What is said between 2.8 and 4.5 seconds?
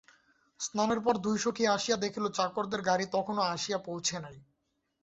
গাড়ি তখনো আসিয়া পৌঁছে নাই।